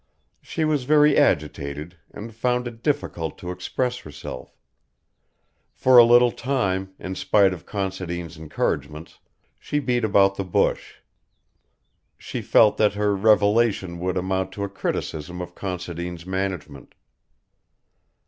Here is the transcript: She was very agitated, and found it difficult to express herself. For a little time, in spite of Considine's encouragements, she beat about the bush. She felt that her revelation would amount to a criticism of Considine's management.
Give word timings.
She 0.41 0.65
was 0.65 0.85
very 0.85 1.15
agitated, 1.15 1.95
and 2.09 2.33
found 2.33 2.67
it 2.67 2.81
difficult 2.81 3.37
to 3.37 3.51
express 3.51 3.99
herself. 3.99 4.57
For 5.73 5.99
a 5.99 6.03
little 6.03 6.31
time, 6.31 6.95
in 6.97 7.13
spite 7.13 7.53
of 7.53 7.67
Considine's 7.67 8.35
encouragements, 8.35 9.19
she 9.59 9.77
beat 9.77 10.03
about 10.03 10.37
the 10.37 10.43
bush. 10.43 10.95
She 12.17 12.41
felt 12.41 12.77
that 12.77 12.93
her 12.95 13.15
revelation 13.15 13.99
would 13.99 14.17
amount 14.17 14.51
to 14.53 14.63
a 14.63 14.69
criticism 14.69 15.39
of 15.39 15.53
Considine's 15.53 16.25
management. 16.25 16.95